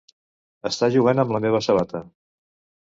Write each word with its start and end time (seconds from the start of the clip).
Està 0.69 0.89
jugant 0.95 1.23
amb 1.25 1.37
la 1.37 1.43
meva 1.47 1.63
sabata. 1.69 2.05